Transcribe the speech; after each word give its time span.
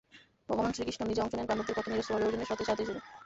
ভগবান 0.47 0.71
শ্রীকৃষ্ণ 0.75 1.01
নিজে 1.09 1.21
অংশ 1.23 1.33
নেন 1.37 1.47
পাণ্ডবদের 1.49 1.75
পক্ষে 1.77 1.91
নিরস্ত্রভাবে 1.91 2.27
অর্জুনের 2.27 2.49
রথের 2.49 2.67
সারথি 2.67 2.83
হিসেবে। 2.83 3.01